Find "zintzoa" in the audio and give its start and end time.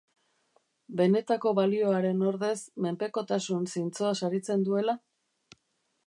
3.73-4.13